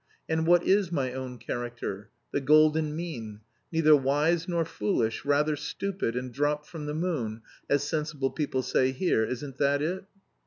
[0.27, 2.09] And what is my own character?
[2.33, 7.83] The golden mean: neither wise nor foolish, rather stupid, and dropped from the moon, as
[7.87, 10.05] sensible people say here, isn't that it?"